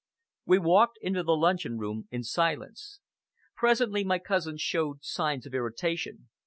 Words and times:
We 0.47 0.57
walked 0.57 0.97
into 1.03 1.21
the 1.21 1.37
luncheon 1.37 1.77
room 1.77 2.07
in 2.09 2.23
silence. 2.23 3.01
Presently 3.55 4.03
my 4.03 4.17
cousin 4.17 4.57
showed 4.57 5.03
signs 5.03 5.45
of 5.45 5.53
irritation. 5.53 6.29